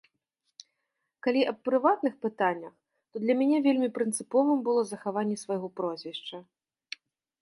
[1.25, 2.73] Калі аб прыватных пытаннях,
[3.11, 6.37] то для мяне вельмі прынцыповым было захаванне свайго прозвішча.